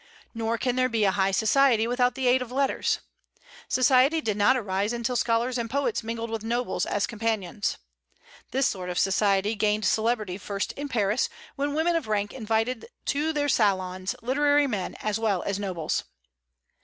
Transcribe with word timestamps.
Nor 0.33 0.57
can 0.57 0.77
there 0.77 0.89
be 0.89 1.03
a 1.03 1.11
high 1.11 1.29
society 1.29 1.85
without 1.85 2.15
the 2.15 2.25
aid 2.27 2.41
of 2.41 2.51
letters. 2.51 3.01
Society 3.67 4.19
did 4.19 4.35
not 4.35 4.57
arise 4.57 4.93
until 4.93 5.15
scholars 5.15 5.59
and 5.59 5.69
poets 5.69 6.01
mingled 6.01 6.31
with 6.31 6.43
nobles 6.43 6.87
as 6.87 7.05
companions. 7.05 7.77
This 8.49 8.65
sort 8.65 8.89
of 8.89 8.97
society 8.97 9.53
gained 9.53 9.85
celebrity 9.85 10.39
first 10.39 10.71
in 10.71 10.89
Paris, 10.89 11.29
when 11.55 11.75
women 11.75 11.95
of 11.95 12.07
rank 12.07 12.33
invited 12.33 12.87
to 13.05 13.31
their 13.31 13.47
salons 13.47 14.15
literary 14.23 14.65
men 14.65 14.95
as 15.01 15.19
well 15.19 15.43
as 15.43 15.59
nobles. 15.59 16.03